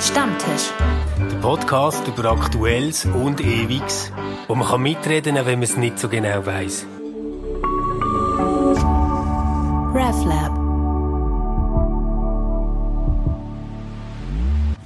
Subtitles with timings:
[0.00, 0.70] Stammtisch.
[1.18, 4.12] Der Podcast über Aktuelles und Ewiges,
[4.46, 6.86] wo man kann mitreden kann, wenn man es nicht so genau weiß.
[9.92, 10.58] RefLab.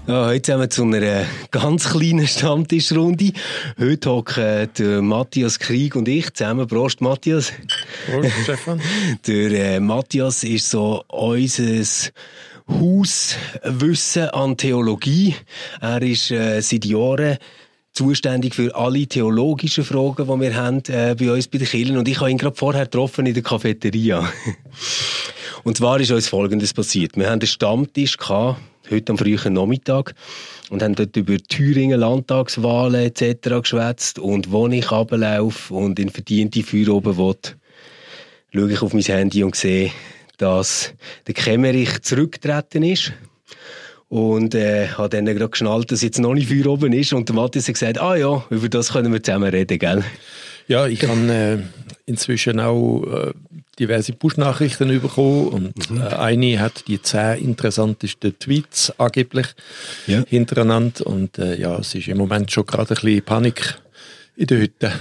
[0.07, 3.33] Ja, heute sind wir zu einer ganz kleinen Stammtischrunde.
[3.79, 6.67] Heute hocken der Matthias Krieg und ich zusammen.
[6.67, 7.53] Prost, Matthias.
[8.11, 8.81] Prost, Stefan.
[9.27, 11.85] der äh, Matthias ist so unser
[12.69, 15.35] Hauswissen an Theologie.
[15.81, 17.39] Er ist äh, seit Jahren
[17.93, 21.97] zuständig für alle theologischen Fragen, die wir haben äh, bei uns bei den Kirchen.
[21.99, 24.29] Und ich habe ihn gerade vorher getroffen in der Cafeteria.
[25.65, 27.17] Und zwar ist uns Folgendes passiert.
[27.17, 30.15] Wir haben einen Stammtisch gehabt, heute am frühen Nachmittag
[30.71, 33.61] und haben dort über Thüringen Landtagswahlen etc.
[33.61, 37.37] geschwätzt und wo ich runterlaufe und in verdiente Feuer oben will,
[38.53, 39.93] schaue ich auf mein Handy und sehe,
[40.43, 40.93] dass
[41.27, 43.13] der Kemmerich zurückgetreten ist.
[44.09, 47.15] Und äh, habe dann gerade geschnallt, dass jetzt noch nicht Feuer oben ist.
[47.15, 50.05] Und der Matthias hat gesagt, ah ja, über das können wir zusammen reden, gell?
[50.69, 51.59] Ja, ich habe äh,
[52.05, 53.33] inzwischen auch äh,
[53.79, 56.01] diverse Push-Nachrichten bekommen und mhm.
[56.01, 59.47] äh, eine hat die zehn interessantesten Tweets angeblich
[60.07, 60.23] ja.
[60.29, 63.79] hintereinander und äh, ja, es ist im Moment schon gerade ein bisschen Panik
[64.37, 64.93] in der Hütte.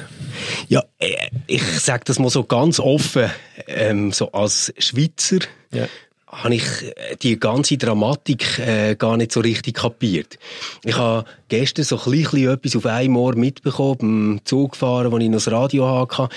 [0.71, 3.29] Ja, äh, ich sage das mal so ganz offen,
[3.67, 5.39] ähm, so als Schweizer
[5.73, 5.85] ja.
[6.27, 10.39] habe ich äh, die ganze Dramatik äh, gar nicht so richtig kapiert.
[10.85, 15.27] Ich habe gestern so ein bisschen etwas auf einem Ohr mitbekommen, beim Zugfahren, wo ich
[15.27, 16.29] noch das Radio hatte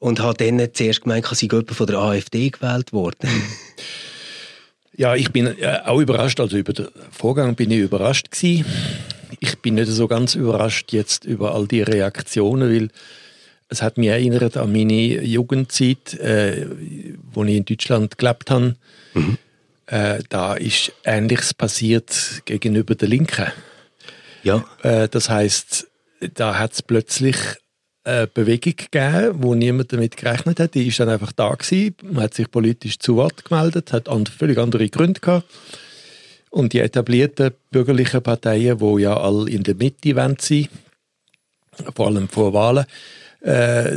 [0.00, 3.30] und habe dann zuerst gemeint, dass ich jemand von der AfD gewählt worden.
[5.00, 8.64] Ja, ich bin äh, auch überrascht, also über den Vorgang bin ich überrascht gewesen.
[9.38, 12.88] Ich bin nicht so ganz überrascht jetzt über all die Reaktionen, weil
[13.68, 16.66] es hat mich erinnert an meine Jugendzeit, äh,
[17.32, 18.76] wo ich in Deutschland gelebt habe.
[19.14, 19.38] Mhm.
[19.86, 23.46] Äh, da ist Ähnliches passiert gegenüber der Linken.
[24.42, 24.64] Ja.
[24.82, 25.86] Äh, das heißt,
[26.34, 27.36] da hat es plötzlich
[28.04, 30.74] eine Bewegung gegeben, wo niemand damit gerechnet hat.
[30.74, 31.94] Die ist dann einfach da gewesen.
[32.02, 35.46] Man hat sich politisch zu Wort gemeldet, hat völlig andere Gründe gehabt.
[36.50, 40.68] Und die etablierten bürgerlichen Parteien, wo ja all in der Mitte sein
[41.94, 42.86] vor allem vor Wahlen,
[43.40, 43.90] äh,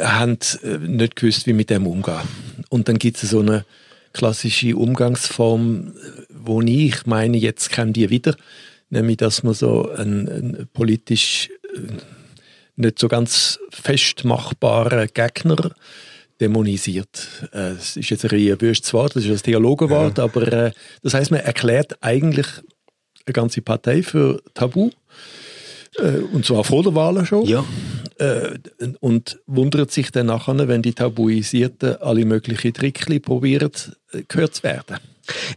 [0.00, 2.20] haben äh, nicht gewusst, wie mit dem umgehen.
[2.68, 3.64] Und dann gibt es so eine
[4.12, 5.92] klassische Umgangsform,
[6.30, 8.36] wo ich meine, jetzt kommen die wieder,
[8.90, 11.80] nämlich dass man so ein, ein politisch äh,
[12.76, 15.70] nicht so ganz festmachbare Gegner
[16.40, 17.28] dämonisiert.
[17.52, 20.24] Äh, es ist jetzt ein böses Wort, das ist ein Theologenwort, ja.
[20.24, 20.72] aber äh,
[21.02, 22.46] das heißt, man erklärt eigentlich
[23.26, 24.90] eine ganze Partei für tabu.
[25.98, 27.44] Äh, und zwar vor der Wahl schon.
[27.44, 27.64] Ja.
[29.00, 33.70] Und wundert sich dann nachher, wenn die Tabuisierten alle möglichen Tricks probieren,
[34.26, 34.98] gehört zu werden.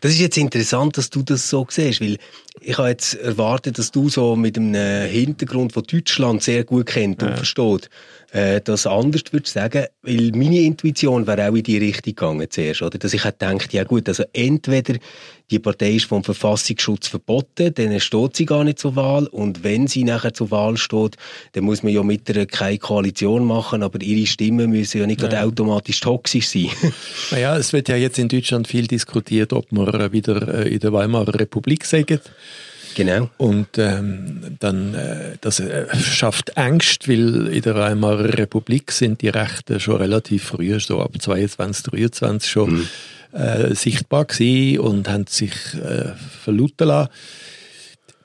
[0.02, 2.18] Das ist jetzt interessant, dass du das so siehst, weil
[2.60, 7.24] ich habe jetzt erwartet, dass du so mit einem Hintergrund von Deutschland sehr gut kennt
[7.24, 7.36] und ja.
[7.38, 7.90] versteht,
[8.32, 12.82] äh, das anders würde sagen, weil meine Intuition wäre auch in die Richtung gegangen zuerst,
[12.82, 12.98] oder?
[12.98, 14.96] Dass ich hätte gedacht, ja gut, also entweder
[15.52, 19.88] die Partei ist vom Verfassungsschutz verboten, dann steht sie gar nicht zur Wahl und wenn
[19.88, 21.18] sie nachher zur Wahl steht,
[21.52, 25.22] dann muss man ja mit ihr keine Koalition machen, aber ihre Stimmen müssen ja nicht
[25.22, 25.44] ja.
[25.44, 26.70] automatisch toxisch sein.
[27.32, 30.94] naja, es wird ja jetzt in Deutschland viel diskutiert, ob man wieder äh, in der
[30.94, 32.32] Weimarer Republik sagt.
[32.96, 33.30] Genau.
[33.38, 39.30] Und ähm, dann, äh, das äh, schafft Angst, weil in der Weimarer Republik sind die
[39.30, 42.88] Rechte schon relativ früh, so ab 22, 23 schon mhm.
[43.34, 46.14] äh, sichtbar gewesen und haben sich äh,
[46.44, 47.10] verluten lassen.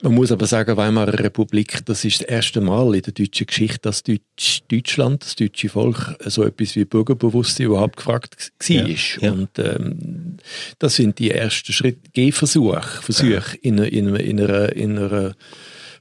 [0.06, 3.80] Man muss aber sagen, Weimarer Republik, das ist das erste Mal in der deutschen Geschichte,
[3.82, 8.76] dass Deutsch, Deutschland, das deutsche Volk, so etwas wie Bürgerbewusstsein überhaupt gefragt war.
[8.76, 8.86] Ja,
[9.20, 9.32] ja.
[9.32, 10.36] Und ähm,
[10.78, 13.42] das sind die ersten Schritte, Gehversuche, Versuche ja.
[13.62, 15.34] in, in, in, einer, in einer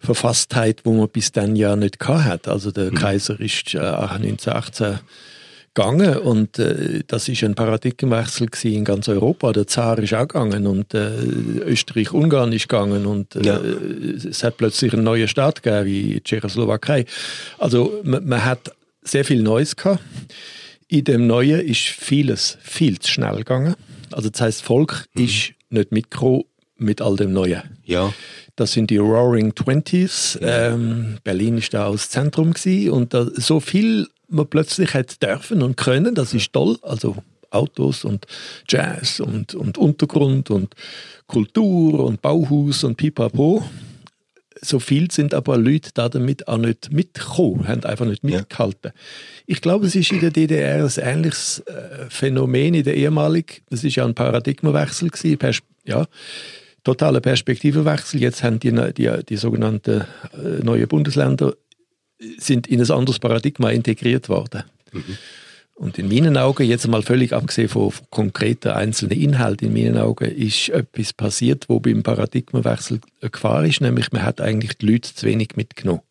[0.02, 2.48] Verfasstheit, wo man bis dann ja nicht gehabt hat.
[2.48, 2.96] Also der mhm.
[2.98, 5.00] Kaiser ist äh, 1918
[5.76, 9.52] gegangen und äh, das ist ein Paradigmenwechsel in ganz Europa.
[9.52, 11.12] Der Zar ist auch gegangen und äh,
[11.66, 13.60] Österreich-Ungarn ist gegangen und äh, ja.
[13.60, 17.06] es hat plötzlich einen neuen Staat gegeben wie Tschechoslowakei.
[17.60, 20.02] Also man, man, hat sehr viel Neues gehabt.
[20.88, 23.76] In dem Neuen ist vieles viel zu schnell gegangen.
[24.12, 25.26] Also das heißt, Volk mhm.
[25.26, 26.44] ist nicht mitgekommen
[26.78, 27.62] mit all dem Neuen.
[27.84, 28.14] Ja.
[28.56, 30.40] Das sind die Roaring Twenties.
[30.42, 30.70] Ja.
[30.74, 35.62] Ähm, Berlin ist da als Zentrum gewesen und da so viel man plötzlich hat dürfen
[35.62, 36.78] und können, das ist toll.
[36.82, 37.18] Also
[37.52, 38.26] Autos und
[38.68, 40.76] Jazz und, und Untergrund und
[41.28, 43.64] Kultur und Bauhaus und Pipapo.
[44.62, 48.92] So viel sind aber Leute da damit auch nicht mitgekommen, haben einfach nicht mitgehalten.
[48.94, 49.02] Ja.
[49.46, 53.84] Ich glaube, es ist in der DDR ein ähnliches äh, Phänomen in der ehemaligen, das
[53.84, 56.08] ist ja ein Paradigmenwechsel gewesen, ja,
[56.84, 58.22] totaler Perspektivenwechsel.
[58.22, 60.02] Jetzt haben die, die, die sogenannten
[60.34, 61.54] äh, neuen Bundesländer
[62.38, 64.64] sind in ein anderes Paradigma integriert worden.
[64.92, 65.18] Mhm.
[65.78, 70.32] Und in meinen Augen, jetzt mal völlig abgesehen von, konkreten einzelnen Inhalten, in meinen Augen
[70.32, 75.14] ist etwas passiert, wo beim Paradigmenwechsel eine Gefahr ist, nämlich man hat eigentlich die Leute
[75.14, 76.02] zu wenig mitgenommen.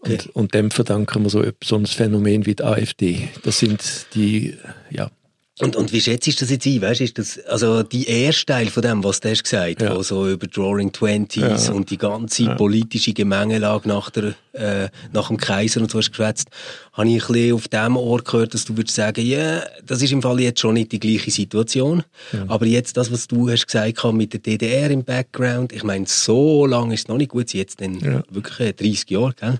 [0.00, 0.30] Und, okay.
[0.34, 3.28] und dem verdanken wir so, so ein Phänomen wie die AfD.
[3.44, 4.56] Das sind die,
[4.90, 5.10] ja,
[5.58, 6.82] und, und wie schätzt du das jetzt ein?
[6.82, 9.96] Weißt, ist das, also die erste Teil von dem, was du hast gesagt, ja.
[9.96, 11.72] wo so über Drawing Twenties ja.
[11.72, 12.54] und die ganze ja.
[12.56, 16.50] politische Gemengelage nach, der, äh, nach dem Kaiser und so hast geschwätzt,
[16.92, 20.02] habe ich ein bisschen auf dem Ohr gehört, dass du würdest sagen, ja, yeah, das
[20.02, 22.02] ist im Fall jetzt schon nicht die gleiche Situation.
[22.48, 26.66] Aber jetzt das, was du hast gesagt mit der DDR im Background, ich meine, so
[26.66, 29.58] lange ist es noch nicht gut, jetzt dann wirklich 30 Jahre, gell?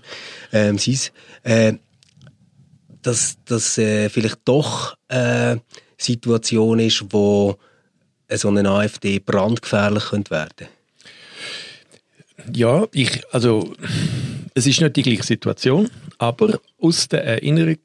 [0.51, 0.77] Ähm,
[1.43, 1.73] äh,
[3.01, 5.57] dass das äh, vielleicht doch äh,
[5.97, 7.57] Situation ist, wo
[8.29, 10.67] so eine AfD brandgefährlich könnte werden
[12.53, 13.73] Ja, ich, also
[14.53, 17.77] es ist nicht die gleiche Situation, aber aus der Erinnerung,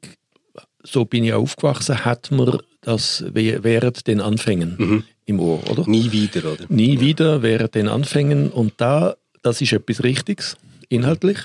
[0.83, 5.03] so bin ich aufgewachsen, hat man das während den Anfängen mhm.
[5.25, 5.87] im Ohr, oder?
[5.87, 6.65] Nie wieder, oder?
[6.67, 10.57] Nie wieder während den Anfängen und da, das ist etwas Richtiges,
[10.89, 11.37] inhaltlich,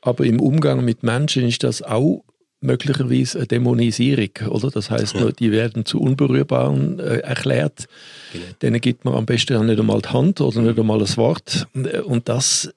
[0.00, 2.24] aber im Umgang mit Menschen ist das auch
[2.60, 4.70] möglicherweise eine Dämonisierung, oder?
[4.70, 5.30] Das heißt, ja.
[5.32, 7.86] die werden zu Unberührbaren äh, erklärt.
[8.32, 8.44] Genau.
[8.62, 11.66] Denen gibt man am besten auch nicht einmal die Hand oder nicht einmal ein Wort.
[12.04, 12.70] Und das,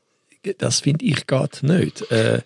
[0.57, 2.09] das finde ich geht nicht.
[2.11, 2.41] Äh,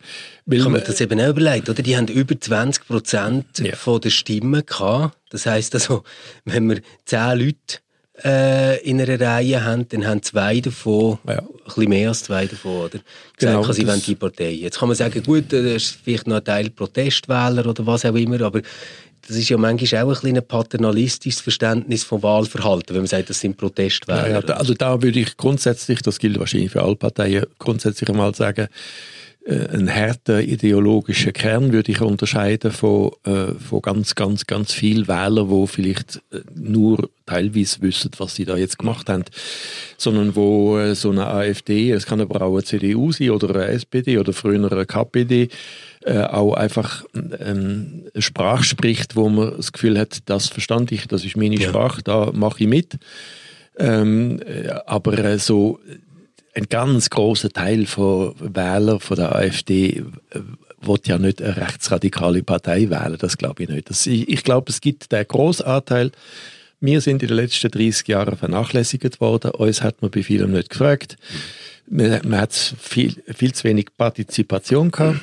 [0.50, 1.84] ich habe mir das eben auch überlegt, oder?
[1.84, 3.76] Die haben über 20 Prozent ja.
[3.76, 5.18] von der Stimmen gehabt.
[5.30, 6.04] Das heißt also,
[6.46, 7.80] wenn wir zehn Leute
[8.24, 11.40] äh, in einer Reihe haben, dann haben zwei davon, ja.
[11.40, 12.90] ein bisschen mehr als zwei davon, oder?
[12.90, 13.04] Gesagt,
[13.38, 14.52] genau, sie wollen die Partei.
[14.52, 18.16] Jetzt kann man sagen, gut, das ist vielleicht noch ein Teil Protestwähler oder was auch
[18.16, 18.62] immer, aber
[19.28, 23.30] das ist ja manchmal auch ein, bisschen ein paternalistisches Verständnis vom Wahlverhalten, wenn man sagt,
[23.30, 24.30] das sind Protestwähler.
[24.30, 28.34] Ja, ja, also da würde ich grundsätzlich, das gilt wahrscheinlich für alle Parteien, grundsätzlich einmal
[28.34, 28.68] sagen, äh,
[29.48, 35.50] ein härter ideologischer Kern würde ich unterscheiden von, äh, von ganz, ganz, ganz viel Wählern,
[35.50, 39.24] wo vielleicht äh, nur teilweise wissen, was sie da jetzt gemacht haben,
[39.98, 43.68] sondern wo äh, so eine AfD, es kann aber auch eine CDU sein oder eine
[43.68, 45.48] SPD oder früher eine KPD,
[46.04, 51.08] äh, auch einfach ähm, eine Sprache spricht, wo man das Gefühl hat, das verstand ich,
[51.08, 51.70] das ist meine ja.
[51.70, 52.98] Sprache, da mache ich mit.
[53.80, 55.80] Ähm, äh, aber äh, so
[56.58, 60.40] ein ganz großer Teil von Wählern von der AfD äh,
[60.82, 63.90] wird ja nicht eine rechtsradikale Partei wählen, das glaube ich nicht.
[63.90, 66.12] Das, ich, ich glaube, es gibt den grossen Anteil,
[66.80, 70.70] wir sind in den letzten 30 Jahren vernachlässigt worden, uns hat man bei vielen nicht
[70.70, 71.18] gefragt.
[71.90, 75.20] Man, man hat viel, viel zu wenig Partizipation gehabt.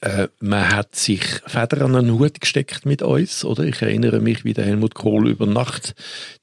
[0.00, 3.64] Äh, man hat sich Federn an den Hut gesteckt mit uns, oder?
[3.64, 5.94] Ich erinnere mich, wie der Helmut Kohl über Nacht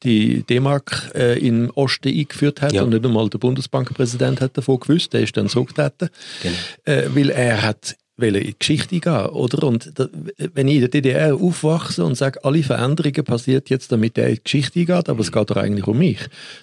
[0.04, 2.84] die D-Mark äh, im Osten eingeführt hat ja.
[2.84, 5.14] und nicht einmal der Bundesbankpräsident hat davon gewusst.
[5.14, 6.10] Der ist dann so getreten,
[6.42, 6.56] genau.
[6.86, 9.68] äh, weil er hat in die Geschichte gehen, oder?
[9.68, 10.08] Und da,
[10.54, 14.36] wenn ich in der DDR aufwachse und sage, alle Veränderungen passieren jetzt, damit er in
[14.36, 16.20] die Geschichte geht, aber es geht doch eigentlich um mich,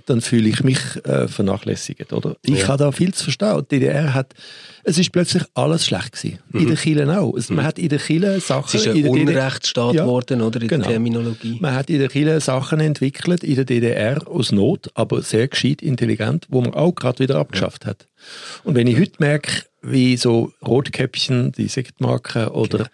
[0.07, 2.37] dann fühle ich mich äh, vernachlässigt, oder?
[2.43, 2.69] Ich ja.
[2.69, 3.63] habe da viel zu verstehen.
[3.71, 4.35] Die DDR hat,
[4.83, 6.39] es ist plötzlich alles schlecht gewesen.
[6.51, 6.61] Mhm.
[6.61, 7.37] In der Kirche auch.
[7.37, 7.57] Es, mhm.
[7.57, 8.77] Man hat in der Kirche Sachen...
[8.77, 10.61] Es ist ein Unrechtsstaat geworden, ja, oder?
[10.61, 10.83] In genau.
[10.83, 11.59] der Terminologie.
[11.61, 15.83] Man hat in der Kirche Sachen entwickelt, in der DDR aus Not, aber sehr gescheit,
[15.83, 18.07] intelligent, wo man auch gerade wieder abgeschafft hat.
[18.65, 22.89] Und wenn ich heute merke, wie so Rotkäppchen, die Sektmarke oder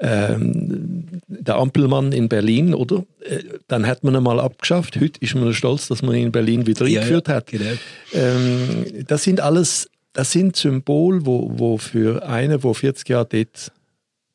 [0.00, 3.04] ähm, der Ampelmann in Berlin, oder?
[3.20, 5.00] Äh, dann hat man ihn mal abgeschafft.
[5.00, 7.48] Heute ist man stolz, dass man ihn in Berlin wieder ja, eingeführt hat.
[7.48, 7.72] Genau.
[8.12, 13.72] Ähm, das sind alles, das sind Symbole, wo, wo für einen, der 40 Jahre dort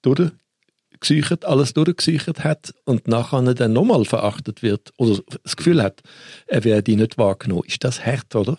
[0.01, 6.01] durchgesichert, alles durchgesichert hat und nachher dann nochmal verachtet wird oder das Gefühl hat,
[6.47, 7.63] er werde nicht wahrgenommen.
[7.65, 8.57] Ist das hart, oder?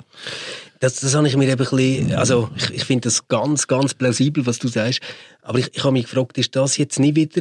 [0.84, 3.94] Das, das habe ich mir eben ein bisschen, also ich, ich finde das ganz, ganz
[3.94, 5.00] plausibel, was du sagst.
[5.40, 7.40] Aber ich, ich habe mich gefragt, ist das jetzt nicht wieder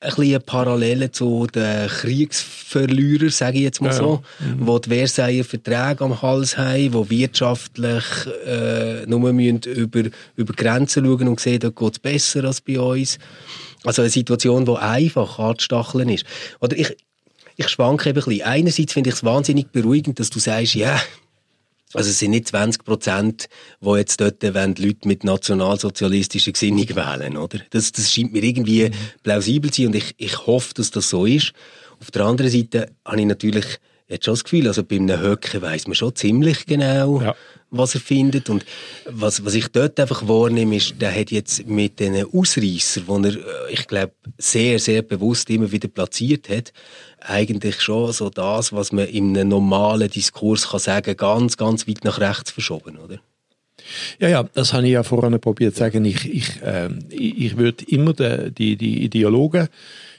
[0.00, 4.46] ein bisschen eine Parallele zu den Kriegsverlierern, sage ich jetzt mal ja, so, ja.
[4.46, 4.66] Mhm.
[4.66, 8.04] wo die Versailler Verträge am Hals haben, die wirtschaftlich
[8.46, 10.04] äh, nur müssen über,
[10.34, 13.18] über Grenzen schauen und sehen, da geht es besser als bei uns.
[13.84, 16.24] Also eine Situation, die einfach anzustacheln ist.
[16.60, 16.96] Oder ich,
[17.56, 18.46] ich schwanke eben ein bisschen.
[18.46, 20.98] Einerseits finde ich es wahnsinnig beruhigend, dass du sagst, ja,
[21.94, 23.48] also es sind nicht 20 Prozent,
[23.80, 27.60] die jetzt dort die Leute mit nationalsozialistischer Gesinnung wählen, oder?
[27.70, 28.94] Das, das scheint mir irgendwie mhm.
[29.22, 31.52] plausibel zu sein und ich, ich hoffe, dass das so ist.
[32.00, 33.78] Auf der anderen Seite habe ich natürlich
[34.10, 37.34] hat schon das Gefühl, also bei einem Höcke weiss man schon ziemlich genau, Ja.
[37.70, 38.50] was er findet.
[38.50, 38.64] Und
[39.06, 43.34] was, was ich dort einfach wahrnehme, ist, der hat jetzt mit diesen Ausreißer, die er,
[43.34, 46.72] äh, ich glaube, sehr, sehr bewusst immer wieder platziert hat,
[47.26, 52.04] eigentlich schon so das, was man in einem normalen Diskurs kann sagen, ganz, ganz weit
[52.04, 53.18] nach rechts verschoben, oder?
[54.18, 56.04] Ja, ja, das habe ich ja vorhin probiert zu sagen.
[56.04, 59.68] Ich, ich, ähm, ich, würde immer die, die Ideologen,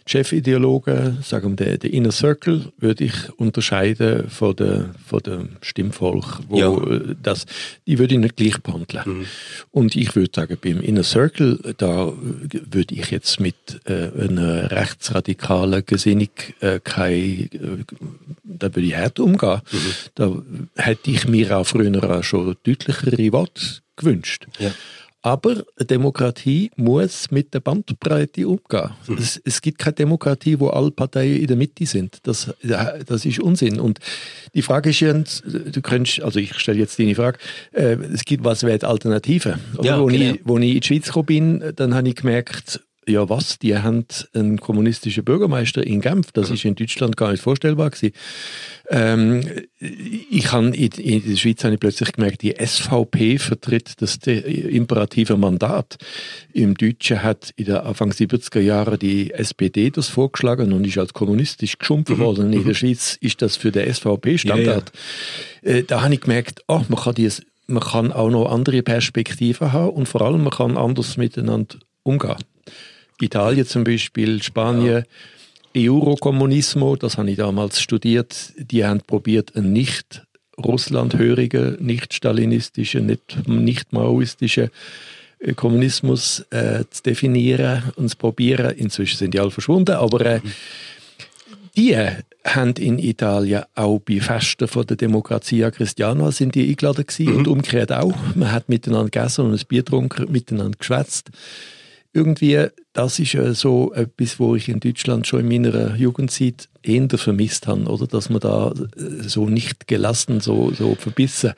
[0.07, 6.39] Chefideologen, sagen wir, den, den Inner Circle, würde ich unterscheiden von dem von der Stimmvolk.
[6.47, 6.99] Wo Ja.
[7.21, 7.45] das,
[7.87, 9.25] die würde ich nicht gleich behandeln.
[9.71, 12.13] Und ich würde sagen, beim Inner Circle, da
[12.71, 17.49] würde ich jetzt mit äh, einer rechtsradikalen Gesinnung äh, kein, äh,
[18.43, 19.61] da würde ich hart umgehen.
[20.13, 20.31] Da
[20.75, 23.61] hätte ich mir auch früher auch schon deutlichere Worte
[23.95, 24.47] gewünscht.
[24.59, 24.71] Ja.
[25.25, 28.91] Aber Demokratie muss mit der Bandbreite umgehen.
[29.17, 32.19] Es, es gibt keine Demokratie, wo alle Parteien in der Mitte sind.
[32.21, 33.79] Das, das ist Unsinn.
[33.79, 33.97] Und
[34.53, 37.39] die Frage ist, Jens, du könntest, also ich stelle jetzt deine Frage,
[37.71, 39.57] äh, es gibt, was wäre die Alternative?
[39.81, 40.33] Ja, wo, genau.
[40.33, 43.77] ich, wo ich in die Schweiz gekommen bin, dann habe ich gemerkt, ja was, die
[43.77, 48.13] haben einen kommunistischen Bürgermeister in Genf, das ist in Deutschland gar nicht vorstellbar gewesen.
[48.89, 49.41] Ähm,
[49.79, 55.37] ich habe in, in der Schweiz habe ich plötzlich gemerkt, die SVP vertritt das imperative
[55.37, 55.97] Mandat.
[56.53, 61.13] Im Deutschen hat in den Anfang 70er Jahre die SPD das vorgeschlagen und ist als
[61.13, 62.53] kommunistisch geschumpft worden.
[62.53, 64.91] In der Schweiz ist das für den SVP Standard.
[65.61, 69.73] Äh, da habe ich gemerkt, oh, man kann dies, man kann auch noch andere Perspektiven
[69.73, 72.37] haben und vor allem man kann anders miteinander umgehen.
[73.21, 75.05] Italien zum Beispiel, Spanien,
[75.75, 80.25] Eurokommunismo, das habe ich damals studiert, die haben probiert, einen nicht
[80.57, 84.69] russlandhörigen, nicht stalinistischen, nicht, nicht maoistischen
[85.39, 88.71] äh, Kommunismus äh, zu definieren und zu probieren.
[88.77, 90.39] Inzwischen sind die alle verschwunden, aber äh,
[91.75, 91.97] die
[92.45, 97.47] haben in Italien auch bei Festen von der Democrazia Cristiana sind die eingeladen gewesen und
[97.49, 98.13] umgekehrt auch.
[98.33, 101.31] Man hat miteinander gegessen und ein Bier getrunken, miteinander geschwätzt.
[102.15, 107.09] Irgendwie, das ist äh, so etwas, wo ich in Deutschland schon in meiner Jugendzeit eher
[107.09, 108.07] vermisst habe, oder?
[108.07, 111.51] Dass man da äh, so nicht gelassen, so, so verbissen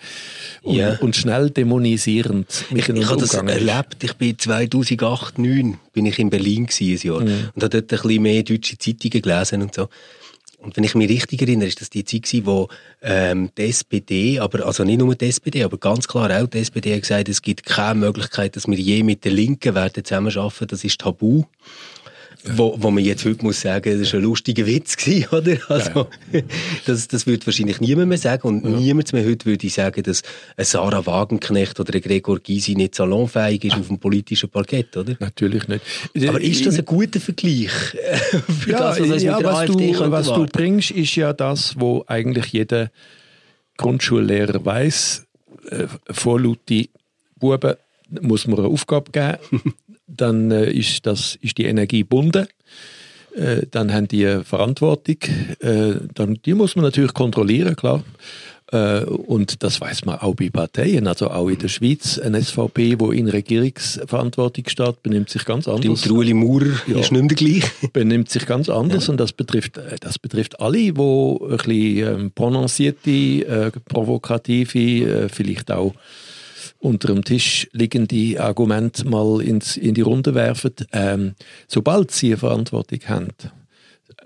[0.64, 0.98] und, Ja.
[1.00, 4.04] und schnell dämonisierend Ich, miteinander ich habe das erlebt.
[4.04, 4.98] Ich bin 2008,
[5.36, 7.50] 2009 bin ich in Berlin gewesen, ein Jahr Mhm.
[7.54, 9.90] und habe dort ein bisschen mehr deutsche Zeitungen gelesen und so.
[10.60, 12.68] Und wenn ich mich richtig erinnere, ist das die Zeit wo
[13.02, 16.96] ähm, die SPD, aber also nicht nur die SPD, aber ganz klar auch die SPD
[16.96, 20.68] hat gesagt, es gibt keine Möglichkeit, dass wir je mit der Linken werden zusammenarbeiten.
[20.68, 21.44] Das ist tabu.
[22.56, 25.58] Wo, wo man jetzt heute muss sagen, das war ein lustiger Witz gewesen, oder?
[25.70, 26.08] Also,
[26.86, 30.24] das, das würde wahrscheinlich niemand mehr sagen und niemand mehr heute würde sagen, dass
[30.56, 35.16] ein Sarah Wagenknecht oder ein Gregor Gysi nicht salonfähig ist auf dem politischen Parkett, oder?
[35.20, 35.84] Natürlich nicht.
[36.28, 40.28] Aber ist das ein guter Vergleich äh, für ja, das, was ja, was du, was
[40.28, 42.92] du bringst, ist ja das, wo eigentlich jeder
[43.78, 45.26] Grundschullehrer weiß.
[45.70, 46.90] Äh, vorlaute
[47.40, 47.76] Buben
[48.22, 49.74] muss man eine Aufgabe geben,
[50.08, 52.48] dann äh, ist, das, ist die Energie gebunden.
[53.36, 55.18] Äh, dann haben die eine Verantwortung.
[55.60, 58.04] Äh, dann, die muss man natürlich kontrollieren, klar.
[58.72, 61.08] Äh, und das weiß man auch bei Parteien.
[61.08, 66.00] Also auch in der Schweiz, ein SVP, wo in Regierungsverantwortung steht, benimmt sich ganz anders
[66.00, 67.00] Stimmt, Ueli Maurer Ja.
[67.00, 67.70] ist nicht mehr der gleiche.
[67.94, 72.32] benimmt sich ganz anders und das betrifft, äh, das betrifft alle, die ein bisschen ähm,
[72.34, 75.94] prononcierte, äh, provokative, äh, vielleicht auch
[76.88, 80.74] unter dem Tisch liegende Argumente mal ins, in die Runde werfen.
[80.94, 81.36] Ähm,
[81.68, 83.28] sobald sie eine Verantwortung haben,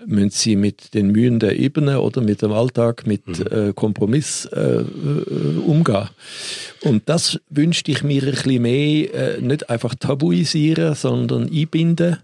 [0.06, 4.80] müssen sie mit den Mühen der Ebene oder mit dem Alltag, mit äh, Kompromiss äh,
[4.80, 6.08] äh, umgehen.
[6.82, 12.18] Und das wünschte ich mir ein bisschen mehr, äh, nicht einfach tabuisieren, sondern einbinden,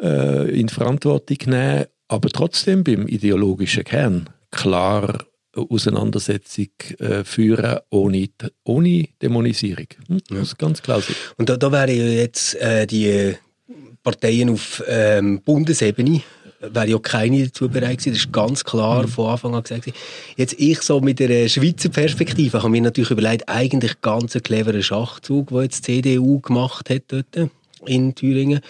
[0.00, 5.24] äh, in Verantwortung nehmen, aber trotzdem beim ideologischen Kern klar
[5.60, 8.28] Auseinandersetzung äh, führen, ohne,
[8.64, 9.86] ohne Dämonisierung.
[10.08, 10.20] Hm?
[10.28, 11.02] Das ist ganz klar.
[11.36, 13.34] Und da, da wären ja jetzt äh, die
[14.02, 16.22] Parteien auf ähm, Bundesebene
[16.60, 18.12] wäre ja keine dazu bereit gewesen.
[18.12, 19.08] Das ist ganz klar Mhm.
[19.08, 19.92] von Anfang an gesagt.
[20.36, 24.82] Jetzt ich so mit der Schweizer Perspektive habe mir natürlich überlegt, eigentlich ganz ein cleverer
[24.82, 27.50] Schachzug, den jetzt die CDU gemacht hat dort
[27.84, 28.60] in Thüringen.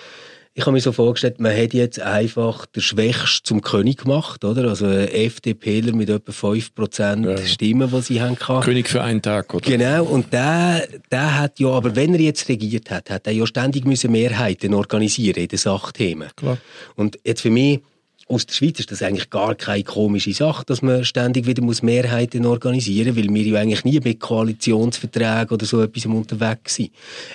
[0.58, 4.70] Ich habe mir so vorgestellt, man hätte jetzt einfach den Schwächsten zum König gemacht, oder?
[4.70, 7.36] Also ein FDPler mit etwa 5% Ja.
[7.46, 8.36] Stimmen, die sie haben.
[8.36, 9.70] König für einen Tag, oder?
[9.70, 13.46] Genau, und der, der hat ja, aber wenn er jetzt regiert hat, hat er ja
[13.46, 16.30] ständig müssen Mehrheiten organisieren in den Sachthemen.
[16.36, 16.56] Klar.
[16.94, 17.80] Und jetzt für mich,
[18.28, 21.82] aus der Schweiz ist das eigentlich gar keine komische Sache, dass man ständig wieder muss
[21.82, 26.90] Mehrheiten organisieren muss, weil wir ja eigentlich nie mit Koalitionsverträgen oder so etwas unterwegs sind.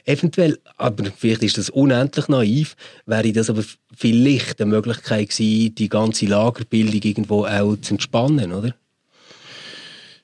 [0.06, 3.64] Eventuell, aber vielleicht ist das unendlich naiv, wäre das aber
[3.96, 8.76] vielleicht eine Möglichkeit gewesen, die ganze Lagerbildung irgendwo auch zu entspannen, oder?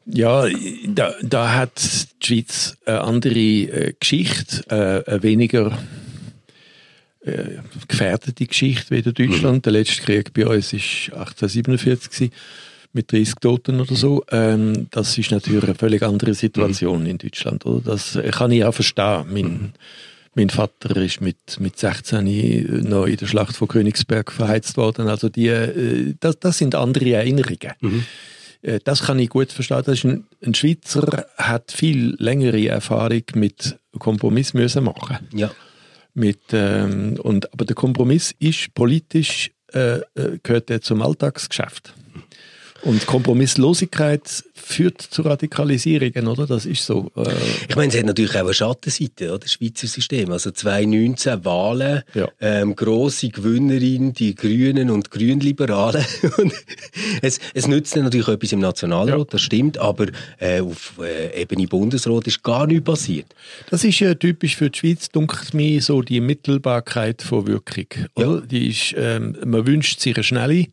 [0.06, 0.46] Ja,
[0.88, 1.82] da, da hat
[2.22, 5.78] die Schweiz eine andere äh, Geschichte, äh, weniger
[7.28, 7.58] äh,
[7.88, 9.58] gefährdete Geschichte wie in Deutschland.
[9.58, 9.62] Mhm.
[9.64, 12.32] Der letzte Krieg bei uns war 1847 gewesen,
[12.94, 14.24] mit 30 Toten oder so.
[14.32, 17.10] Ähm, das ist natürlich eine völlig andere Situation mhm.
[17.10, 17.66] in Deutschland.
[17.66, 17.92] Oder?
[17.92, 19.26] Das kann ich auch verstehen.
[19.30, 19.74] Mein, mhm.
[20.36, 25.08] mein Vater ist mit, mit 16 noch in der Schlacht von Königsberg verheizt worden.
[25.08, 27.74] Also die, äh, das, das sind andere Erinnerungen.
[27.82, 28.06] Mhm.
[28.62, 29.84] Äh, das kann ich gut verstehen.
[29.86, 35.18] Das ist ein, ein Schweizer hat viel längere Erfahrung mit Kompromiss müssen machen.
[35.34, 35.52] Ja.
[36.18, 41.94] Mit, ähm, und, aber der Kompromiss ist politisch, äh, äh gehört er zum Alltagsgeschäft.
[42.88, 46.48] Und Kompromisslosigkeit führt zu Radikalisierungen, oder?
[46.48, 47.12] Das ist so.
[47.18, 47.34] Äh
[47.68, 49.40] ich meine, es hat natürlich auch eine Schattenseite, oder?
[49.40, 50.32] das Schweizer System.
[50.32, 52.30] Also 2019 Wahlen, ja.
[52.40, 56.06] ähm, grosse Gewinnerin, die Grünen und Grünliberalen.
[57.22, 59.26] es, es nützt natürlich etwas im Nationalrat, ja.
[59.26, 60.06] das stimmt, aber
[60.40, 63.36] äh, auf äh, Ebene Bundesrat ist gar nichts passiert.
[63.70, 67.88] Das ist ja typisch für die Schweiz, dunkelt mir so die Mittelbarkeit von Wirkung.
[68.18, 68.38] Ja.
[68.40, 70.68] Die ist, ähm, man wünscht sich eine schnelle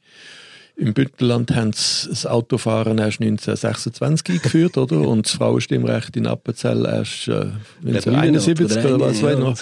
[0.76, 4.98] im Bündnerland haben sie das Autofahren erst 1926 eingeführt, oder?
[4.98, 7.46] Und das Frauenstimmrecht in Appenzell erst äh,
[7.86, 9.56] 1971 oder was weiß noch.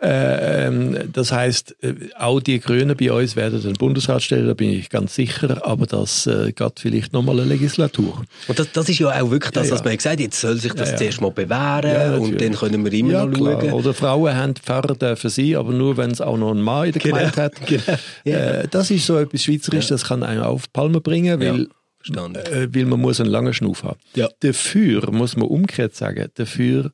[0.00, 4.54] Äh, ähm, das heißt, äh, auch die Grünen bei uns werden den Bundesrat stellen, da
[4.54, 8.24] bin ich ganz sicher, aber das äh, geht vielleicht nochmal eine Legislatur.
[8.48, 10.56] Und das, das ist ja auch wirklich das, ja, was man gesagt hat, jetzt soll
[10.56, 10.98] sich das ja, ja.
[10.98, 13.60] zuerst mal bewähren und dann können wir immer noch klar.
[13.60, 13.72] schauen.
[13.72, 16.92] Oder Frauen haben Pfarrer dürfen sein, aber nur, wenn es auch noch einen Mann in
[16.92, 17.16] der genau.
[17.16, 17.52] Gemeinde hat.
[17.68, 17.98] Genau.
[18.38, 21.68] Äh, das ist so etwas Schweizerisches, das kann einem auf Palme bringen, weil,
[22.04, 23.98] ja, äh, weil man muss einen langen Schnuff haben.
[24.14, 24.28] Ja.
[24.40, 26.92] Dafür muss man umgekehrt sagen, dafür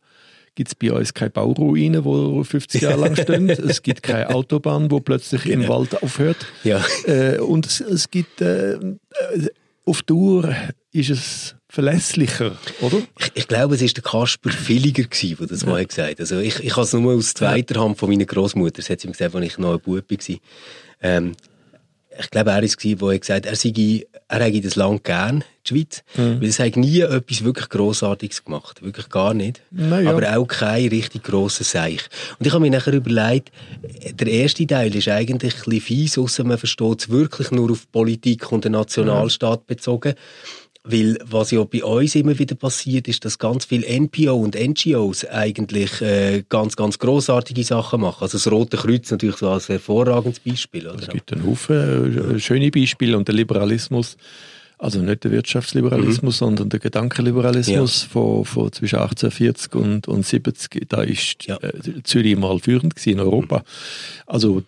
[0.54, 3.50] gibt es bei uns keine Bauruinen, die 50 Jahre lang stehen.
[3.50, 5.64] es gibt keine Autobahn, wo plötzlich genau.
[5.64, 6.46] im Wald aufhört.
[6.62, 6.84] Ja.
[7.06, 8.98] Äh, und es, es gibt äh, äh
[9.86, 10.54] auf Dauer
[10.92, 13.02] ist es verlässlicher, oder?
[13.18, 15.68] Ich, ich glaube, es war der Kasper Villiger, der das ja.
[15.68, 16.20] mal gesagt hat.
[16.20, 19.08] Also ich, ich habe es nur aus zweiter Hand von meiner Großmutter, das hat sie
[19.08, 20.36] mir gesagt, als ich noch ein Bub war.
[21.02, 21.32] Ähm,
[22.18, 25.44] ich glaube, er war es, der gesagt hat, er, sei, er hätte das Land gern,
[25.66, 26.40] die Schweiz, mhm.
[26.40, 28.82] weil es hat nie etwas wirklich Grossartiges gemacht.
[28.82, 29.62] Wirklich gar nicht.
[29.72, 30.10] Ja.
[30.10, 32.02] Aber auch kein richtig grosser Seich.
[32.38, 33.50] Und ich habe mir nachher überlegt,
[34.12, 37.90] der erste Teil ist eigentlich ein bisschen fies, ausser man versteht es wirklich nur auf
[37.90, 39.66] Politik und den Nationalstaat mhm.
[39.66, 40.14] bezogen.
[40.86, 45.24] Weil was ja bei uns immer wieder passiert, ist, dass ganz viele NPO und NGOs
[45.24, 48.22] eigentlich äh, ganz, ganz großartige Sachen machen.
[48.22, 50.86] Also das Rote Kreuz natürlich so als hervorragendes Beispiel.
[50.86, 51.00] Oder?
[51.00, 54.18] Es gibt einen Haufen äh, schöne Beispiele und der Liberalismus,
[54.76, 56.44] also nicht der Wirtschaftsliberalismus, mhm.
[56.44, 58.08] sondern der Gedankenliberalismus ja.
[58.10, 61.56] von, von zwischen 1840 und, und 70, da ist ja.
[61.62, 63.60] äh, Zürich mal führend in Europa.
[63.60, 63.62] Mhm.
[64.26, 64.62] Also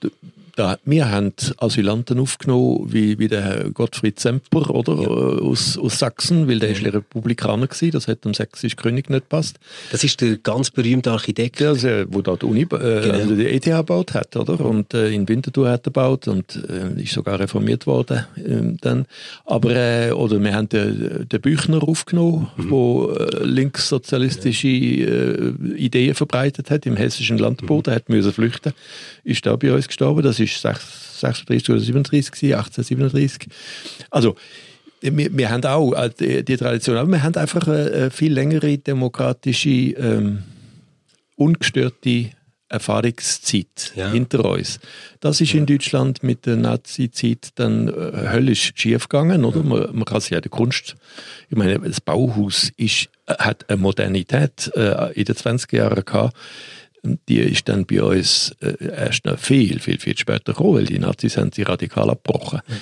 [0.56, 4.94] da, wir haben Asylanten aufgenommen, wie, wie der Herr Gottfried Semper, oder?
[4.94, 5.08] Ja.
[5.08, 6.76] Aus, aus Sachsen, weil der ja.
[6.76, 9.58] ist Republikaner gewesen, das hat dem sächsischen König nicht passt.
[9.92, 11.60] Das ist der ganz berühmte Architekt.
[11.60, 13.14] Ja, also, wo da die Uni, äh, genau.
[13.14, 14.58] also die ETH gebaut hat, oder?
[14.60, 19.06] Und äh, in Winterthur hat er gebaut und äh, ist sogar reformiert worden äh, dann.
[19.44, 22.70] Aber, äh, oder wir haben den, den Büchner aufgenommen, mhm.
[22.70, 27.96] wo äh, linkssozialistische äh, Ideen verbreitet hat im hessischen Landboden, mhm.
[27.96, 28.72] hat müssen flüchten,
[29.22, 30.22] ist da bei uns gestorben.
[30.22, 33.48] Das ist 36 oder 37, 1837.
[34.10, 34.36] Also,
[35.00, 38.78] wir, wir haben auch äh, die, die, Tradition, aber wir haben einfach eine, viel längere
[38.78, 40.42] demokratische, ähm,
[41.36, 42.30] ungestörte
[42.68, 44.10] Erfahrungszeit ja.
[44.10, 44.80] hinter uns.
[45.20, 45.60] Das ist ja.
[45.60, 49.58] in Deutschland mit der Nazi-Zeit dann äh, höllisch schiefgegangen, oder?
[49.58, 49.62] Ja.
[49.62, 50.96] Man, man, kann sich ja die Kunst,
[51.48, 56.36] ich meine, das Bauhaus ist, hat eine Modernität äh, in den 20er Jahren gehabt,
[57.28, 60.98] die ist dann bei uns äh, erst noch viel, viel, viel später gekommen, weil die
[60.98, 62.60] Nazis haben sie radikal abgebrochen.
[62.66, 62.74] Mhm.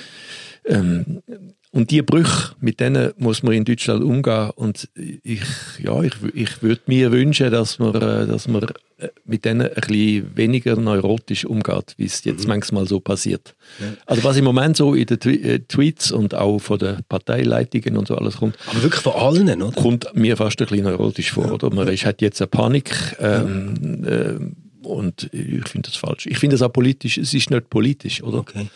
[0.67, 1.21] Ähm,
[1.75, 4.49] und die Brüche, mit denen muss man in Deutschland umgehen.
[4.55, 5.41] Und ich,
[5.83, 8.63] ja, ich, ich würde mir wünschen, dass man, äh, dass man
[8.97, 12.47] äh, mit denen ein bisschen weniger neurotisch umgeht, wie es jetzt mhm.
[12.47, 13.55] manchmal so passiert.
[13.81, 13.87] Ja.
[14.05, 18.07] Also was im Moment so in den äh, Tweets und auch von den Parteileitungen und
[18.07, 18.57] so alles kommt.
[18.67, 19.73] Aber wirklich von allen, oder?
[19.73, 21.51] Kommt mir fast ein bisschen neurotisch vor, ja.
[21.51, 21.73] oder?
[21.73, 23.17] Man ist, hat jetzt eine Panik.
[23.19, 24.11] Ähm, ja.
[24.11, 24.39] äh,
[24.85, 26.25] und ich finde das falsch.
[26.27, 28.37] Ich finde das auch politisch, es ist nicht politisch, oder?
[28.37, 28.67] Okay.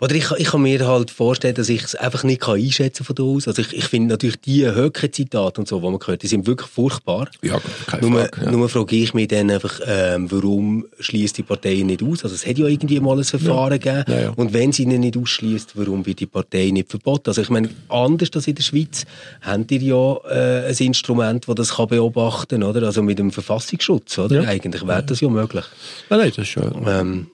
[0.00, 3.14] Oder ich, ich kann mir halt vorstellen, dass ich es einfach nicht kann einschätzen von
[3.14, 3.48] da aus.
[3.48, 6.68] Also ich, ich finde natürlich die Höcke-Zitate und so, die man gehört, die sind wirklich
[6.68, 7.28] furchtbar.
[7.42, 8.44] Ja, keine nur, Frage.
[8.44, 8.50] Ja.
[8.50, 12.24] Nur frage ich mich dann einfach, ähm, warum schließt die Partei nicht aus?
[12.24, 14.02] Also es hat ja irgendwie mal ein Verfahren ja.
[14.02, 14.04] gegeben.
[14.08, 14.30] Ja, ja.
[14.30, 17.30] Und wenn sie ihn nicht ausschließt, warum wird die Partei nicht verboten?
[17.30, 19.06] Also ich meine, anders als in der Schweiz,
[19.40, 22.86] habt ihr ja äh, ein Instrument, das das kann beobachten kann, oder?
[22.86, 24.46] Also mit dem Verfassungsschutz, oder?
[24.46, 25.64] Eigentlich wäre das ja möglich.
[26.08, 26.86] Ja, nein, das ist schon.
[26.86, 27.26] Ähm,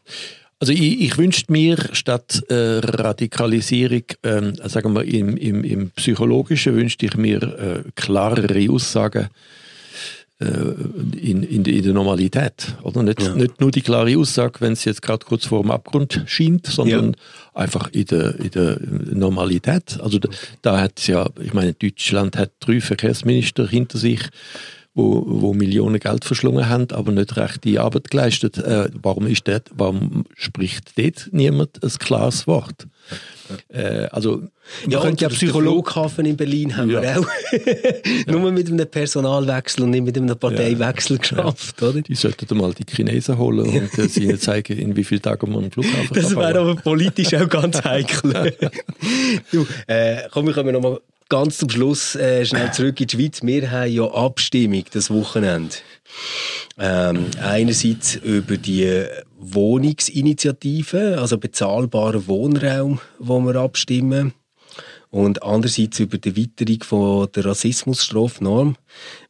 [0.58, 6.74] Also ich, ich wünschte mir statt äh, Radikalisierung, ähm, sagen wir im, im, im Psychologischen,
[6.74, 9.28] wünschte ich mir äh, klarere Aussagen
[10.38, 12.74] äh, in, in, in, der Normalität.
[12.82, 13.02] Oder?
[13.02, 13.34] Nicht, ja.
[13.34, 17.12] nicht nur die klare Aussage, wenn es jetzt gerade kurz vor dem Abgrund scheint, sondern
[17.12, 17.62] ja.
[17.62, 18.78] einfach in der, in der
[19.12, 20.00] Normalität.
[20.00, 20.28] Also da,
[20.62, 24.20] da hat es ja, ich meine, Deutschland hat drei Verkehrsminister hinter sich,
[24.96, 28.56] wo, wo Millionen Geld verschlungen haben, aber nicht recht die Arbeit geleistet.
[28.56, 32.86] Äh, warum, ist das, warum spricht dort niemand ein klares Wort?
[33.68, 34.42] Äh, also,
[34.88, 37.02] ja, und der Psychologhafen in Berlin haben ja.
[37.02, 37.26] wir auch
[38.26, 42.00] nur mit einem Personalwechsel und nicht mit einem Parteiwechsel geschafft, oder?
[42.00, 45.64] Die sollten mal die Chinesen holen und äh, ihnen zeigen, in wie vielen Tagen man
[45.64, 48.32] einen Flughafen Das wäre aber politisch auch ganz heikel.
[49.52, 53.42] du, äh, komm, wir kommen nochmal ganz zum Schluss äh, schnell zurück in die Schweiz.
[53.42, 55.74] Wir haben ja Abstimmung das Wochenende.
[56.78, 59.06] Ähm, einerseits über die
[59.38, 64.34] Wohnungsinitiative, also bezahlbaren Wohnraum, wo wir abstimmen.
[65.10, 68.76] Und andererseits über die Erweiterung von der Rassismusstrafnorm.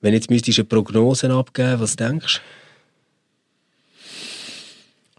[0.00, 2.40] Wenn jetzt müsstest du eine Prognose abgeben, was denkst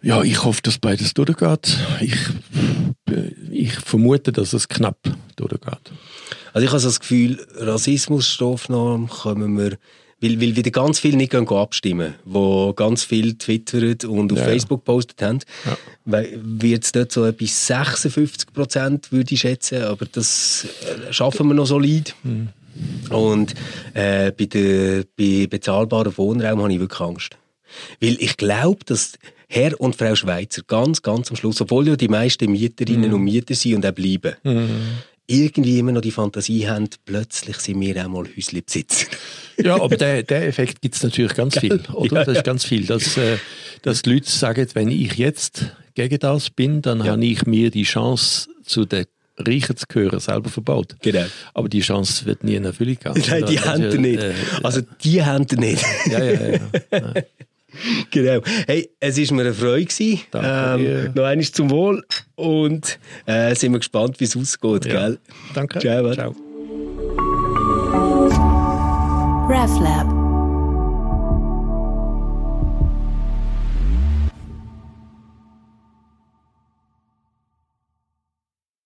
[0.02, 0.08] du?
[0.08, 1.78] Ja, ich hoffe, dass beides durchgeht.
[2.02, 2.16] Ich,
[3.50, 5.00] ich vermute, dass es knapp
[5.36, 5.92] durchgeht.
[6.58, 9.78] Also ich habe so das Gefühl, Rassismusstrafnorm kommen wir
[10.20, 14.46] weil, weil wieder ganz viele nicht gehen abstimmen, wo ganz viel twittert und auf ja,
[14.46, 16.24] Facebook postet haben, ja.
[16.42, 21.54] wird es dort so etwas 56 Prozent, würde ich schätzen, aber das äh, schaffen wir
[21.54, 22.16] noch solid.
[22.24, 22.50] Mhm.
[23.12, 23.54] Und
[23.94, 27.38] äh, bei, der, bei bezahlbarem Wohnraum habe ich wirklich Angst.
[28.02, 32.08] Weil ich glaube, dass Herr und Frau Schweizer ganz, ganz am Schluss, obwohl ja die
[32.08, 33.16] meisten Mieterinnen mhm.
[33.18, 34.80] und Mieter sind und auch bleiben, mhm
[35.28, 39.08] irgendwie immer noch die Fantasie haben, plötzlich sind wir auch mal Häuslebesitzer.
[39.58, 42.20] ja, aber der, der Effekt gibt es natürlich ganz viel, oder?
[42.20, 43.38] Ja, das ist ganz viel, dass, äh,
[43.82, 47.12] dass die Leute sagen, wenn ich jetzt gegen das bin, dann ja.
[47.12, 49.06] habe ich mir die Chance zu der
[49.38, 50.96] Reichen zu gehören, selber verbaut.
[51.02, 51.26] Genau.
[51.54, 53.14] Aber die Chance wird nie in Erfüllung gehen.
[53.30, 54.24] Nein, die haben sie nicht.
[54.24, 55.86] Äh, also die haben nicht.
[56.10, 57.14] ja, ja, ja.
[58.12, 58.42] genau.
[58.68, 59.86] Hey, es war mir eine Freude.
[59.86, 60.22] Gewesen.
[60.32, 62.04] Danke ähm, noch einmal zum Wohl
[62.36, 64.86] und äh, sind wir gespannt, wie es ausgeht.
[64.86, 65.08] Ja.
[65.08, 65.20] Gell?
[65.54, 65.80] Danke.
[65.80, 66.14] Ciao.
[66.14, 66.36] Ciao.
[69.50, 70.17] RefLab